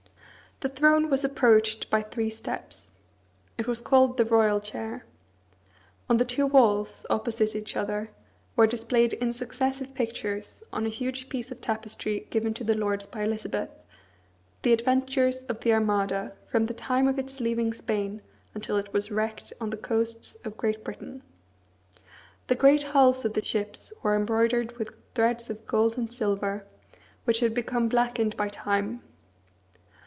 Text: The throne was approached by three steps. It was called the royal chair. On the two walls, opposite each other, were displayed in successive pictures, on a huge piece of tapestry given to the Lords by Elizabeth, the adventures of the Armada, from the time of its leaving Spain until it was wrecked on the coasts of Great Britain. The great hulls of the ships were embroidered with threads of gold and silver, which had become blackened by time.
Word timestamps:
The 0.61 0.69
throne 0.69 1.09
was 1.09 1.23
approached 1.23 1.89
by 1.89 2.03
three 2.03 2.29
steps. 2.29 2.93
It 3.57 3.65
was 3.65 3.81
called 3.81 4.17
the 4.17 4.25
royal 4.25 4.61
chair. 4.61 5.05
On 6.07 6.17
the 6.17 6.23
two 6.25 6.45
walls, 6.45 7.03
opposite 7.09 7.55
each 7.55 7.75
other, 7.75 8.11
were 8.55 8.67
displayed 8.67 9.13
in 9.13 9.33
successive 9.33 9.95
pictures, 9.95 10.63
on 10.71 10.85
a 10.85 10.89
huge 10.89 11.29
piece 11.29 11.51
of 11.51 11.61
tapestry 11.61 12.27
given 12.29 12.53
to 12.53 12.63
the 12.63 12.75
Lords 12.75 13.07
by 13.07 13.23
Elizabeth, 13.23 13.71
the 14.61 14.71
adventures 14.71 15.43
of 15.45 15.61
the 15.61 15.73
Armada, 15.73 16.33
from 16.45 16.67
the 16.67 16.75
time 16.75 17.07
of 17.07 17.17
its 17.17 17.39
leaving 17.39 17.73
Spain 17.73 18.21
until 18.53 18.77
it 18.77 18.93
was 18.93 19.09
wrecked 19.09 19.51
on 19.59 19.71
the 19.71 19.77
coasts 19.77 20.35
of 20.45 20.57
Great 20.57 20.83
Britain. 20.83 21.23
The 22.45 22.53
great 22.55 22.83
hulls 22.83 23.25
of 23.25 23.33
the 23.33 23.43
ships 23.43 23.93
were 24.03 24.15
embroidered 24.15 24.73
with 24.77 24.95
threads 25.15 25.49
of 25.49 25.65
gold 25.65 25.97
and 25.97 26.13
silver, 26.13 26.65
which 27.23 27.39
had 27.39 27.55
become 27.55 27.89
blackened 27.89 28.37
by 28.37 28.49
time. 28.49 29.01